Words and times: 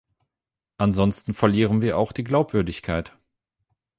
Ansonsten 0.79 1.35
verlieren 1.35 1.81
wir 1.81 1.95
auch 1.95 2.11
die 2.11 2.23
Glaubwürdigkeit. 2.23 3.15